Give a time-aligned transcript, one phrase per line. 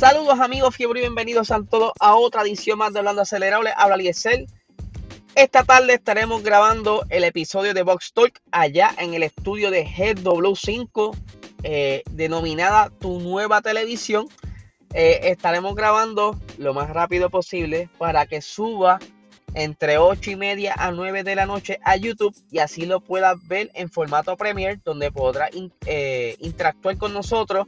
[0.00, 3.70] Saludos amigos, fiebre y bienvenidos a todos a otra edición más de Hablando Acelerable.
[3.76, 4.46] Habla Liesel.
[5.34, 11.14] Esta tarde estaremos grabando el episodio de Box Talk allá en el estudio de GW5,
[11.64, 14.26] eh, denominada Tu Nueva Televisión.
[14.94, 19.00] Eh, estaremos grabando lo más rápido posible para que suba
[19.52, 23.36] entre 8 y media a 9 de la noche a YouTube y así lo puedas
[23.46, 25.50] ver en formato Premiere, donde podrá
[25.84, 27.66] eh, interactuar con nosotros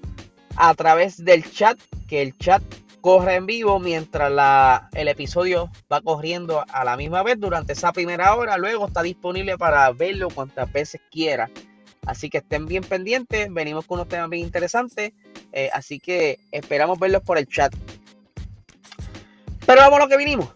[0.57, 2.63] a través del chat, que el chat
[3.01, 7.93] corre en vivo mientras la, el episodio va corriendo a la misma vez durante esa
[7.93, 8.57] primera hora.
[8.57, 11.51] Luego está disponible para verlo cuantas veces quiera.
[12.07, 13.53] Así que estén bien pendientes.
[13.53, 15.13] Venimos con unos temas bien interesantes.
[15.53, 17.75] Eh, así que esperamos verlos por el chat.
[19.67, 20.49] Pero vamos a lo que vinimos.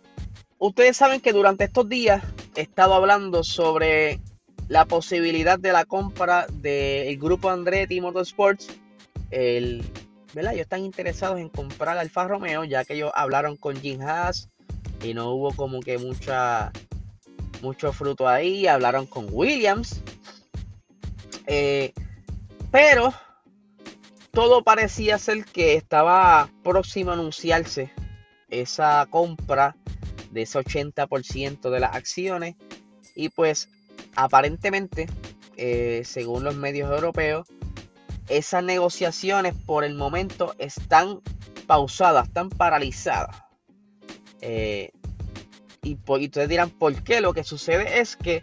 [0.58, 2.22] Ustedes saben que durante estos días
[2.55, 4.20] he estado hablando sobre
[4.69, 8.69] la posibilidad de la compra del grupo Andretti Motorsports
[9.31, 9.85] el,
[10.35, 10.53] ¿verdad?
[10.53, 14.51] Ellos están interesados en comprar Alfa Romeo, ya que ellos hablaron con Jim Haas
[15.03, 16.73] y no hubo como que mucha
[17.63, 18.67] mucho fruto ahí.
[18.67, 20.03] Hablaron con Williams.
[21.47, 21.93] Eh,
[22.71, 23.15] pero
[24.31, 27.91] todo parecía ser que estaba próximo a anunciarse
[28.49, 29.77] esa compra
[30.31, 32.57] de ese 80% de las acciones.
[33.15, 33.69] Y pues
[34.15, 35.07] aparentemente,
[35.57, 37.47] eh, según los medios europeos,
[38.29, 41.21] esas negociaciones por el momento están
[41.67, 43.37] pausadas, están paralizadas.
[44.41, 44.91] Eh,
[45.83, 47.20] y, ustedes dirán, ¿por qué?
[47.20, 48.42] Lo que sucede es que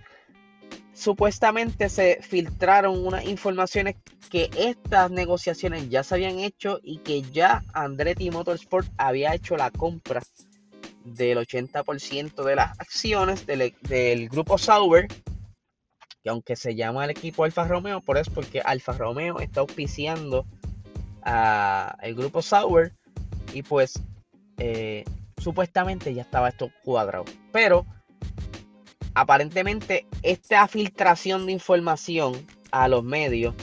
[0.94, 3.96] supuestamente se filtraron unas informaciones
[4.30, 9.72] que estas negociaciones ya se habían hecho y que ya Andretti Motorsport había hecho la
[9.72, 10.22] compra
[11.04, 15.08] del 80% de las acciones del, del grupo Sauber
[16.24, 20.46] que aunque se llama el equipo Alfa Romeo, por eso porque Alfa Romeo está auspiciando
[21.22, 22.92] a el grupo Sauber
[23.54, 24.02] y pues
[24.58, 25.04] eh,
[25.38, 27.26] supuestamente ya estaba esto cuadrado.
[27.52, 27.86] Pero
[29.14, 33.54] aparentemente esta filtración de información a los medios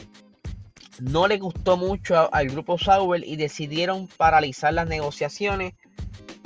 [1.01, 5.75] no le gustó mucho al grupo Sauber y decidieron paralizar las negociaciones.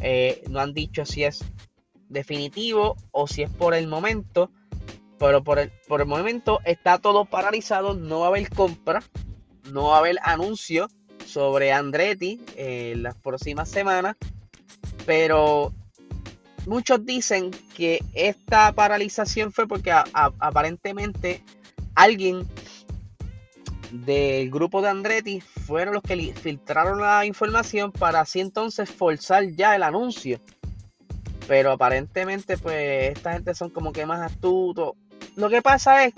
[0.00, 1.44] Eh, no han dicho si es
[2.08, 4.50] definitivo o si es por el momento.
[5.18, 9.02] Pero por el, por el momento está todo paralizado, no va a haber compra,
[9.72, 10.88] no va a haber anuncio
[11.24, 14.16] sobre Andretti en las próximas semanas.
[15.06, 15.72] Pero
[16.66, 21.42] muchos dicen que esta paralización fue porque aparentemente
[21.94, 22.46] alguien
[23.90, 29.76] del grupo de Andretti fueron los que filtraron la información para así entonces forzar ya
[29.76, 30.40] el anuncio.
[31.46, 34.94] Pero aparentemente pues esta gente son como que más astutos
[35.36, 36.14] lo que pasa es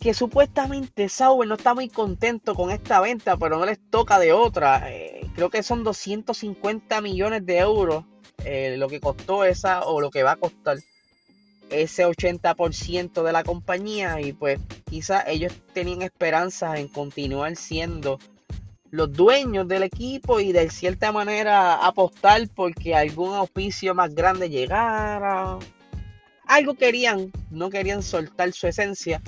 [0.00, 4.32] que supuestamente Sauber no está muy contento con esta venta, pero no les toca de
[4.32, 4.90] otra.
[4.92, 8.04] Eh, creo que son 250 millones de euros
[8.44, 10.78] eh, lo que costó esa o lo que va a costar
[11.70, 18.20] ese 80% de la compañía y pues quizás ellos tenían esperanzas en continuar siendo
[18.90, 25.58] los dueños del equipo y de cierta manera apostar porque algún auspicio más grande llegara
[26.46, 29.20] algo querían, no querían soltar su esencia,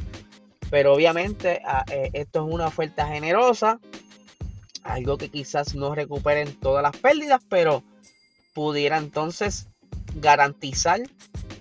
[0.70, 3.80] pero obviamente ah, eh, esto es una oferta generosa,
[4.82, 7.82] algo que quizás no recuperen todas las pérdidas, pero
[8.54, 9.66] pudiera entonces
[10.16, 11.00] garantizar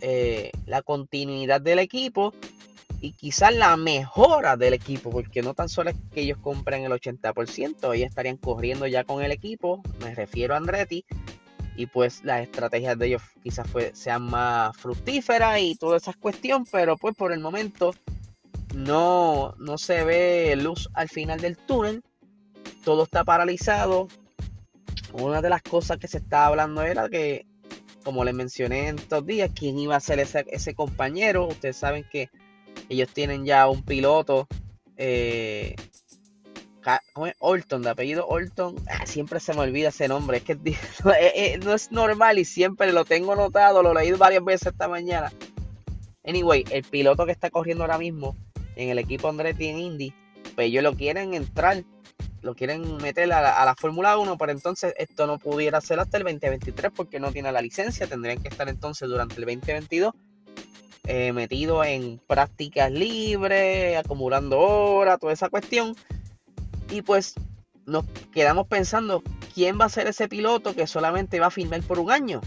[0.01, 2.33] eh, la continuidad del equipo
[2.99, 6.91] y quizás la mejora del equipo, porque no tan solo es que ellos compren el
[6.91, 11.05] 80%, ellos estarían corriendo ya con el equipo, me refiero a Andretti,
[11.77, 16.97] y pues las estrategias de ellos quizás sean más fructíferas y toda esa cuestión, pero
[16.97, 17.93] pues por el momento
[18.75, 22.03] no, no se ve luz al final del túnel,
[22.83, 24.07] todo está paralizado.
[25.13, 27.45] Una de las cosas que se estaba hablando era que,
[28.03, 31.47] como les mencioné en estos días, quién iba a ser ese, ese compañero.
[31.47, 32.29] Ustedes saben que
[32.89, 34.47] ellos tienen ya un piloto
[34.97, 35.75] eh,
[37.39, 40.55] Orton, de apellido Orton, ah, siempre se me olvida ese nombre, es que
[41.63, 45.31] no es normal y siempre lo tengo notado, lo he leído varias veces esta mañana.
[46.23, 48.35] Anyway, el piloto que está corriendo ahora mismo
[48.75, 50.13] en el equipo Andretti en Indy,
[50.55, 51.83] pues ellos lo quieren entrar,
[52.41, 56.23] lo quieren meter a la, Fórmula 1, pero entonces esto no pudiera ser hasta el
[56.23, 60.13] 2023 porque no tiene la licencia, tendrían que estar entonces durante el 2022
[61.09, 65.95] eh, metido en prácticas libres, acumulando horas, toda esa cuestión.
[66.89, 67.33] Y pues
[67.85, 69.23] nos quedamos pensando,
[69.53, 72.41] ¿quién va a ser ese piloto que solamente va a firmar por un año?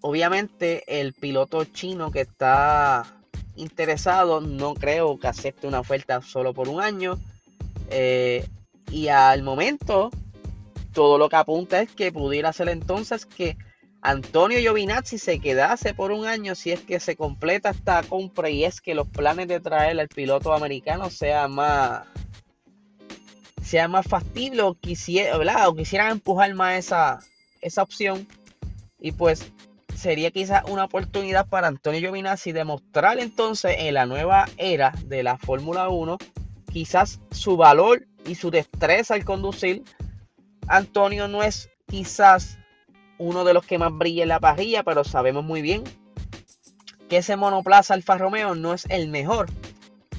[0.00, 3.04] Obviamente el piloto chino que está
[3.56, 7.18] interesado no creo que acepte una oferta solo por un año.
[7.90, 8.46] Eh,
[8.90, 10.10] y al momento
[10.92, 13.56] todo lo que apunta es que pudiera ser entonces que
[14.02, 18.64] Antonio Giovinazzi se quedase por un año si es que se completa esta compra y
[18.64, 22.02] es que los planes de traer al piloto americano sean más
[23.62, 27.20] sea más factible o, quisiera, o quisieran empujar más esa,
[27.60, 28.26] esa opción
[29.00, 29.52] y pues
[29.94, 35.38] sería quizás una oportunidad para Antonio Giovinazzi demostrar entonces en la nueva era de la
[35.38, 36.18] Fórmula 1
[36.72, 39.82] quizás su valor y su destreza al conducir.
[40.66, 42.58] Antonio no es quizás
[43.18, 45.84] uno de los que más brilla en la parrilla, pero sabemos muy bien
[47.08, 49.50] que ese monoplaza Alfa Romeo no es el mejor.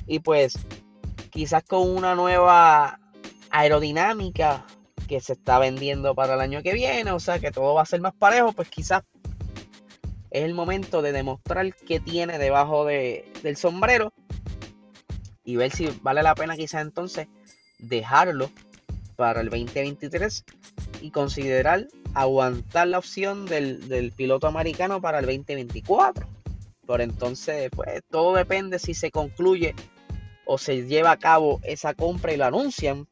[0.05, 0.59] Y pues
[1.31, 2.99] quizás con una nueva
[3.53, 4.65] aerodinámica
[5.07, 7.85] que se está vendiendo para el año que viene, o sea que todo va a
[7.85, 9.03] ser más parejo, pues quizás
[10.31, 14.11] es el momento de demostrar qué tiene debajo de, del sombrero
[15.45, 17.27] y ver si vale la pena quizás entonces
[17.77, 18.49] dejarlo
[19.15, 20.43] para el 2023
[21.01, 26.27] y considerar aguantar la opción del, piloto americano para el 2024.
[26.85, 29.75] Por entonces, pues todo depende si se concluye
[30.45, 33.07] o se lleva a cabo esa compra y lo anuncian.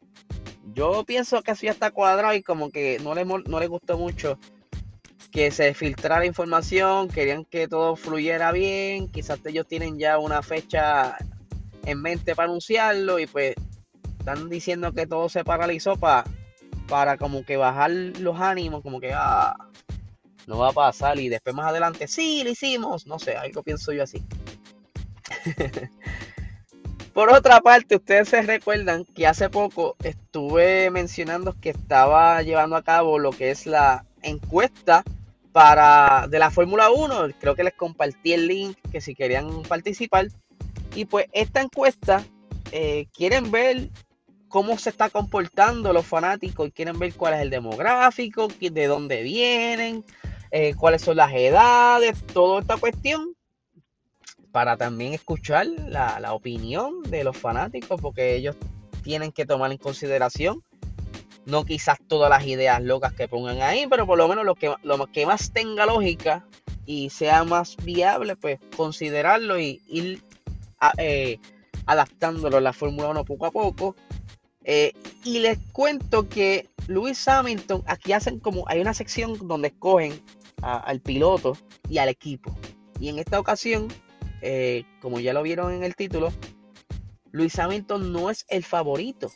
[0.73, 3.97] Yo pienso que eso ya está cuadrado y como que no le, no le gustó
[3.97, 4.37] mucho
[5.31, 11.17] que se filtrara información, querían que todo fluyera bien, quizás ellos tienen ya una fecha
[11.85, 13.55] en mente para anunciarlo y pues
[14.19, 16.25] están diciendo que todo se paralizó para
[16.87, 19.55] para como que bajar los ánimos, como que ah,
[20.45, 23.93] no va a pasar y después más adelante, sí, lo hicimos, no sé, algo pienso
[23.93, 24.21] yo así.
[27.21, 32.81] Por otra parte, ustedes se recuerdan que hace poco estuve mencionando que estaba llevando a
[32.81, 35.03] cabo lo que es la encuesta
[35.51, 37.27] para de la Fórmula 1.
[37.39, 40.29] Creo que les compartí el link que si querían participar.
[40.95, 42.23] Y pues esta encuesta
[42.71, 43.89] eh, quieren ver
[44.47, 49.21] cómo se está comportando los fanáticos y quieren ver cuál es el demográfico, de dónde
[49.21, 50.03] vienen,
[50.49, 53.35] eh, cuáles son las edades, toda esta cuestión,
[54.51, 58.55] para también escuchar la, opinión de los fanáticos, porque ellos
[59.03, 60.63] tienen que tomar en consideración,
[61.45, 64.73] no quizás todas las ideas locas que pongan ahí, pero por lo menos lo que,
[64.83, 66.45] lo que más tenga lógica
[66.85, 70.21] y sea más viable, pues considerarlo y ir
[70.97, 71.39] eh,
[71.85, 73.95] adaptándolo a la Fórmula 1 poco a poco
[74.63, 74.93] eh,
[75.23, 80.21] y les cuento que Lewis Hamilton, aquí hacen como, hay una sección donde escogen
[80.61, 81.57] al piloto
[81.89, 82.55] y al equipo.
[82.99, 83.87] Y en esta ocasión,
[84.41, 86.33] eh, como ya lo vieron en el título,
[87.31, 89.31] Lewis Hamilton no es el favorito.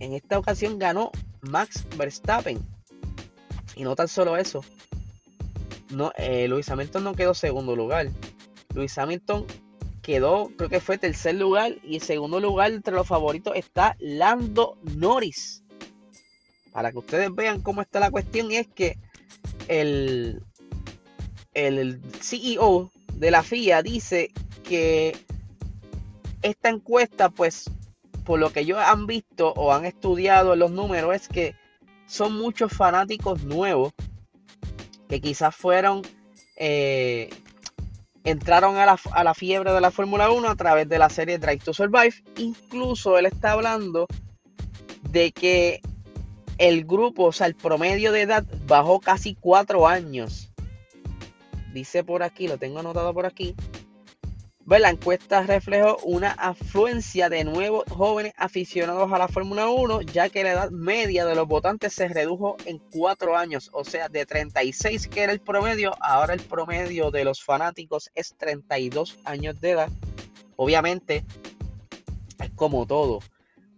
[0.00, 1.10] En esta ocasión ganó
[1.40, 2.58] Max Verstappen.
[3.74, 4.64] Y no tan solo eso.
[5.90, 8.08] No, eh, Lewis Hamilton no quedó segundo lugar.
[8.74, 9.46] Lewis Hamilton
[10.02, 11.76] quedó, creo que fue tercer lugar.
[11.82, 15.64] Y en segundo lugar, entre los favoritos, está Lando Norris.
[16.72, 18.98] Para que ustedes vean cómo está la cuestión, y es que
[19.68, 20.42] el,
[21.54, 24.30] el CEO de la FIA dice
[24.62, 25.16] que
[26.42, 27.70] esta encuesta, pues,
[28.24, 31.54] por lo que ellos han visto o han estudiado los números, es que
[32.06, 33.92] son muchos fanáticos nuevos
[35.08, 36.02] que quizás fueron
[36.56, 37.30] eh,
[38.24, 41.72] entraron a la, fiebre de la Fórmula 1 a través de la serie Drive to
[41.72, 42.14] Survive.
[42.36, 44.06] Incluso él está hablando
[45.10, 45.80] de que
[46.58, 50.47] el grupo, o sea, el promedio de edad bajó casi cuatro años.
[51.72, 53.54] Dice por aquí, lo tengo anotado por aquí,
[54.76, 60.44] la encuesta reflejó una afluencia de nuevos jóvenes aficionados a la Fórmula 1, ya que
[60.44, 65.08] la edad media de los votantes se redujo en 4 años, o sea, de 36
[65.08, 69.88] que era el promedio, ahora el promedio de los fanáticos es 32 años de edad.
[70.56, 71.24] Obviamente,
[72.38, 73.20] es como todo,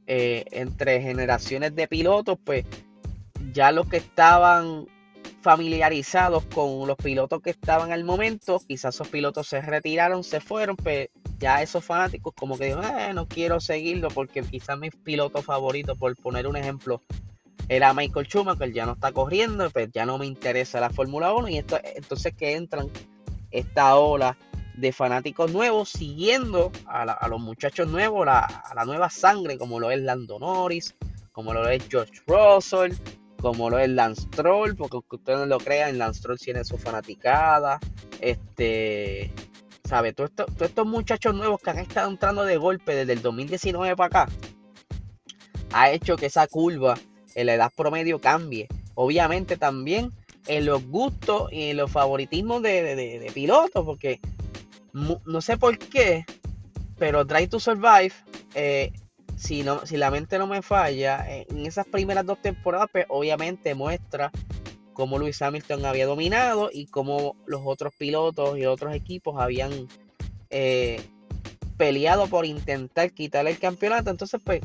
[0.07, 2.65] eh, entre generaciones de pilotos, pues
[3.53, 4.87] ya los que estaban
[5.41, 8.61] familiarizados con los pilotos que estaban al momento.
[8.67, 13.15] Quizás esos pilotos se retiraron, se fueron, pero ya esos fanáticos como que dijeron, eh,
[13.15, 17.01] no quiero seguirlo porque quizás mi piloto favorito, por poner un ejemplo,
[17.69, 21.49] era Michael Schumacher, ya no está corriendo, pues ya no me interesa la Fórmula 1
[21.49, 22.89] y esto, entonces que entran
[23.51, 24.37] esta ola
[24.75, 30.01] de fanáticos nuevos siguiendo a, los muchachos nuevos, a la nueva sangre como lo es
[30.01, 30.95] Lando Norris,
[31.33, 32.93] como lo es George Russell,
[33.41, 37.79] como lo es Lance Troll, porque ustedes no lo crean, Lance Troll tiene su fanaticada.
[38.21, 39.33] Este,
[39.85, 40.13] ¿sabe?
[40.13, 40.31] Todos
[40.61, 44.33] estos muchachos nuevos que han estado entrando de golpe desde el 2019 para acá,
[45.73, 46.97] ha hecho que esa curva
[47.35, 48.69] en la edad promedio cambie.
[48.95, 50.13] Obviamente también
[50.47, 54.21] en los gustos y en los favoritismos de, pilotos, porque
[54.93, 56.25] no sé por qué,
[56.99, 58.13] pero Drive to Survive
[58.55, 58.93] eh,
[59.41, 63.75] si, no, si la mente no me falla, en esas primeras dos temporadas, pues obviamente
[63.75, 64.31] muestra
[64.93, 69.89] cómo Luis Hamilton había dominado y cómo los otros pilotos y otros equipos habían
[70.51, 71.01] eh,
[71.79, 74.11] peleado por intentar quitarle el campeonato.
[74.11, 74.61] Entonces, pues,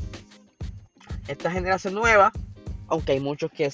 [1.26, 2.32] esta generación nueva,
[2.88, 3.72] aunque hay muchos que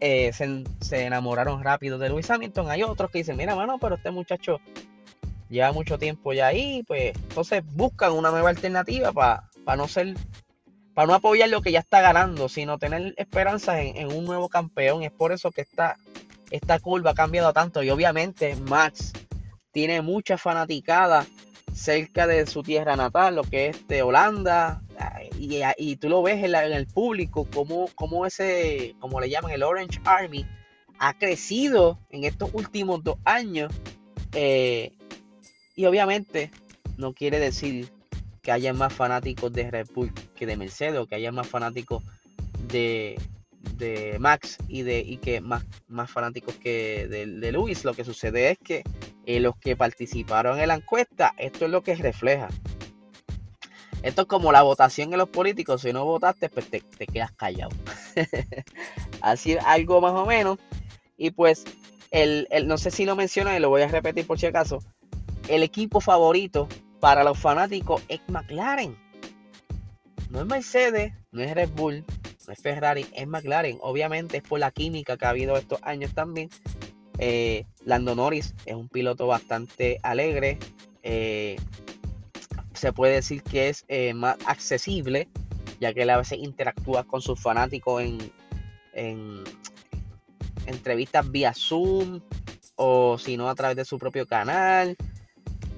[0.00, 4.12] eh, se, enamoraron rápido de Luis Hamilton, hay otros que dicen, mira, mano, pero este
[4.12, 4.60] muchacho
[5.50, 10.14] lleva mucho tiempo ya ahí, pues entonces buscan una nueva alternativa para no ser
[10.94, 15.02] para no apoyar lo que ya está ganando, sino tener esperanzas en, un nuevo campeón.
[15.02, 15.98] Es por eso que esta,
[16.50, 17.82] esta curva ha cambiado tanto.
[17.82, 19.12] Y obviamente Max
[19.72, 21.26] tiene mucha fanaticada
[21.74, 24.82] cerca de su tierra natal, lo que es de Holanda.
[25.36, 30.00] Y, tú lo ves en, el público, como, como ese, como le llaman, el Orange
[30.04, 30.46] Army,
[31.00, 33.72] ha crecido en estos últimos dos años.
[34.32, 34.92] Eh,
[35.74, 36.52] y obviamente
[36.96, 37.90] no quiere decir
[38.44, 42.04] que haya más fanáticos de Red Bull que de Mercedes, o que haya más fanáticos
[42.68, 43.18] de,
[44.20, 47.84] Max y de y que más, más fanáticos que de, de Luis.
[47.84, 48.84] Lo que sucede es que
[49.26, 52.48] eh, los que participaron en la encuesta, esto es lo que refleja.
[54.02, 55.80] Esto es como la votación en los políticos.
[55.80, 57.70] Si no votaste, pues te, quedas callado.
[59.22, 60.58] Así algo más o menos.
[61.16, 61.64] Y pues,
[62.10, 64.80] el, no sé si lo mencioné, lo voy a repetir por si acaso.
[65.48, 66.68] El equipo favorito
[67.04, 68.96] para los fanáticos es McLaren.
[70.30, 72.02] No es Mercedes, no es Red Bull,
[72.46, 73.76] no es Ferrari, es McLaren.
[73.82, 76.48] Obviamente es por la química que ha habido estos años también.
[77.18, 80.58] Eh, Lando Norris es un piloto bastante alegre.
[81.02, 81.56] Eh,
[82.72, 85.28] se puede decir que es eh, más accesible,
[85.80, 88.32] ya que él a veces interactúa con sus fanáticos en,
[88.94, 89.44] en
[90.64, 92.22] entrevistas vía Zoom
[92.76, 94.96] o si no a través de su propio canal.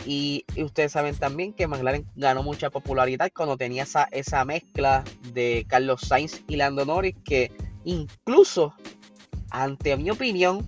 [0.06, 5.66] Y, ustedes saben también que McLaren ganó mucha popularidad cuando tenía esa, esa mezcla de
[5.68, 7.50] Carlos Sainz y Lando Norris, que
[7.84, 8.74] incluso,
[9.50, 10.64] ante mi opinión,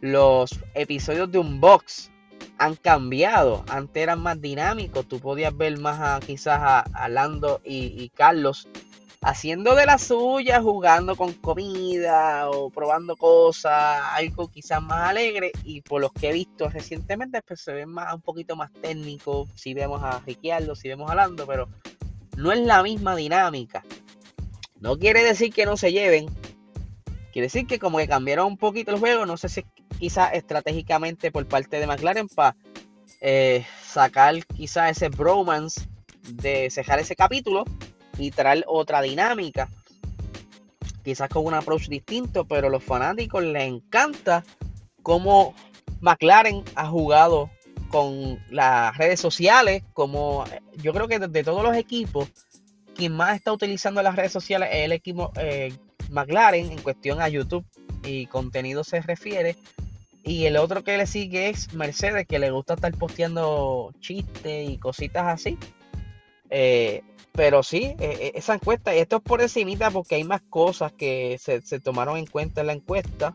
[0.00, 2.10] los episodios de Unbox
[2.58, 3.64] han cambiado.
[3.68, 5.06] Antes eran más dinámicos.
[5.06, 8.68] Tú podías ver más a, quizás a, Lando y, y Carlos
[9.22, 15.52] haciendo de la suya, jugando con comida o probando cosas, algo quizás más alegre.
[15.64, 19.48] Y por los que he visto recientemente, pues se ven más, un poquito más técnico.
[19.54, 21.68] Si vemos a Ricciardo, si vemos a pero
[22.36, 23.84] no es la misma dinámica.
[24.80, 26.26] No quiere decir que no se lleven.
[27.32, 29.26] Quiere decir que como que cambiaron un poquito el juego.
[29.26, 29.64] No sé si
[29.98, 32.56] quizás estratégicamente por parte de McLaren para
[33.20, 35.88] eh, sacar quizás ese bromance
[36.28, 37.64] de cejar ese capítulo
[38.18, 39.68] y traer otra dinámica.
[41.02, 44.44] Quizás con un approach distinto, pero a los fanáticos les encanta
[45.02, 45.54] cómo
[46.00, 47.50] McLaren ha jugado
[47.90, 50.44] con las redes sociales, como
[50.82, 52.28] yo creo que de, todos los equipos,
[52.94, 55.72] quien más está utilizando las redes sociales es el equipo eh,
[56.10, 57.64] McLaren en cuestión a YouTube
[58.04, 59.56] y contenido se refiere.
[60.22, 64.76] Y el otro que le sigue es Mercedes, que le gusta estar posteando chistes y
[64.78, 65.56] cositas así.
[66.50, 70.42] Eh, pero sí, e, e, esa encuesta, y esto es por encimita porque hay más
[70.42, 73.34] cosas que se, tomaron en cuenta en la encuesta.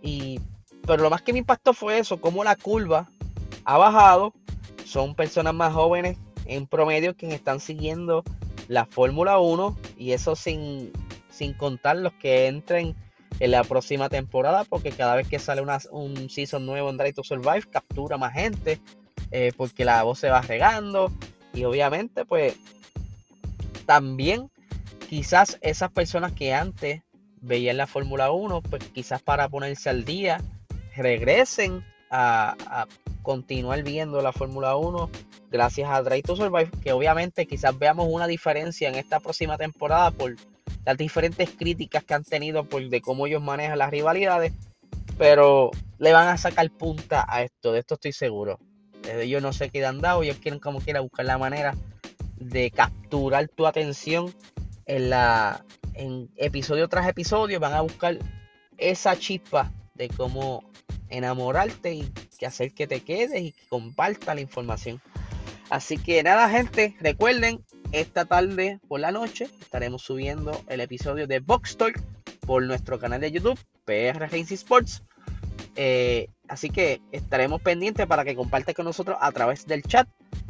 [0.00, 0.40] Y,
[0.86, 3.10] pero lo más que me impactó fue eso, cómo la curva
[3.64, 4.32] ha bajado.
[4.84, 8.22] Son personas más jóvenes en promedio quienes están siguiendo
[8.68, 10.92] la Fórmula 1 y eso sin,
[11.30, 12.94] sin contar los que entren
[13.40, 17.14] en la próxima temporada porque cada vez que sale una, un season nuevo en Drive
[17.14, 18.80] to Survive captura más gente
[19.30, 21.10] eh, porque la voz se va regando
[21.52, 22.56] y obviamente, pues,
[23.86, 24.50] también
[25.08, 27.02] quizás esas personas que antes
[27.42, 30.40] veían la Fórmula 1, pues quizás para ponerse al día,
[30.96, 32.86] regresen a,
[33.22, 35.08] continuar viendo la Fórmula 1
[35.50, 40.10] gracias a Drive to Survive, que obviamente quizás veamos una diferencia en esta próxima temporada
[40.10, 40.34] por
[40.84, 44.52] las diferentes críticas que han tenido por de cómo ellos manejan las rivalidades,
[45.18, 48.58] pero le van a sacar punta a esto, de esto estoy seguro.
[49.10, 51.74] Ellos no se quedan dados, ellos quieren como quiera buscar la manera
[52.36, 54.34] de capturar tu atención
[54.86, 58.18] en la en episodio tras episodio van a buscar
[58.78, 60.64] esa chispa de cómo
[61.08, 65.00] enamorarte y que hacer que te quedes y que comparta la información.
[65.70, 71.40] Así que nada, gente, recuerden, esta tarde por la noche estaremos subiendo el episodio de
[71.40, 72.00] Box Talk
[72.40, 75.02] por nuestro canal de YouTube, PR Racing Sports.
[75.76, 80.06] Eh, así que estaremos pendientes para que compartas con nosotros a través del chat,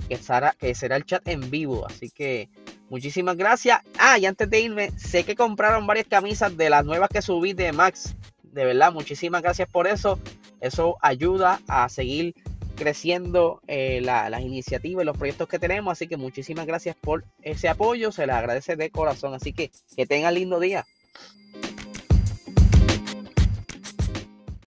[0.09, 1.87] que será, que será el chat en vivo.
[1.87, 2.49] Así que
[2.91, 3.81] muchísimas gracias.
[3.99, 7.53] Ah, y antes de irme, sé que compraron varias camisas de las nuevas que subí
[7.53, 8.17] de Max.
[8.43, 10.19] De verdad, muchísimas gracias por eso.
[10.61, 12.35] Eso ayuda a seguir
[12.75, 15.93] creciendo eh, las iniciativas y los proyectos que tenemos.
[15.93, 18.11] Así que muchísimas gracias por ese apoyo.
[18.11, 19.35] Se les agradece de corazón.
[19.35, 20.85] Así que que tengan lindo día.